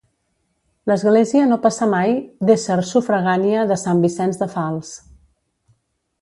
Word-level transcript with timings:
L'església 0.91 1.43
no 1.51 1.59
passà 1.65 1.87
mai 1.91 2.15
d'esser 2.51 2.77
sufragània 2.93 3.67
de 3.73 3.79
Sant 3.83 4.03
Vicenç 4.07 4.41
de 4.41 4.49
Fals. 4.55 4.91